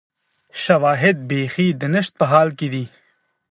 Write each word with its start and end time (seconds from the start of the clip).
شواهد 0.63 1.17
بیخي 1.29 1.67
د 1.81 1.83
نشت 1.93 2.13
په 2.19 2.25
حال 2.31 2.49
کې 2.57 2.67
دي 2.73 2.85